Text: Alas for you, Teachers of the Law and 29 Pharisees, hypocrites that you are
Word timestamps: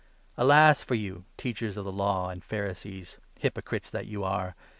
Alas 0.35 0.81
for 0.81 0.95
you, 0.95 1.25
Teachers 1.37 1.77
of 1.77 1.85
the 1.85 1.91
Law 1.91 2.21
and 2.31 2.41
29 2.41 2.41
Pharisees, 2.41 3.19
hypocrites 3.37 3.91
that 3.91 4.07
you 4.07 4.23
are 4.23 4.55